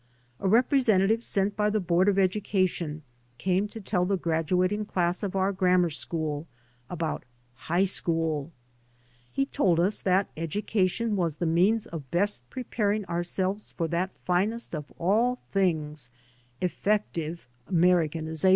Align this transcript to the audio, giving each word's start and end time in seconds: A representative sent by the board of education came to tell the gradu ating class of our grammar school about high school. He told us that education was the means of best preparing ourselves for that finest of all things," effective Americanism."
A 0.39 0.47
representative 0.47 1.23
sent 1.23 1.55
by 1.55 1.69
the 1.69 1.79
board 1.79 2.09
of 2.09 2.17
education 2.17 3.03
came 3.37 3.67
to 3.67 3.79
tell 3.79 4.03
the 4.03 4.17
gradu 4.17 4.65
ating 4.65 4.85
class 4.85 5.21
of 5.21 5.35
our 5.35 5.51
grammar 5.51 5.91
school 5.91 6.47
about 6.89 7.23
high 7.53 7.83
school. 7.83 8.51
He 9.31 9.45
told 9.45 9.79
us 9.79 10.01
that 10.01 10.31
education 10.35 11.15
was 11.15 11.35
the 11.35 11.45
means 11.45 11.85
of 11.85 12.09
best 12.09 12.41
preparing 12.49 13.05
ourselves 13.05 13.73
for 13.77 13.87
that 13.89 14.09
finest 14.25 14.73
of 14.73 14.91
all 14.97 15.37
things," 15.51 16.09
effective 16.61 17.47
Americanism." 17.67 18.49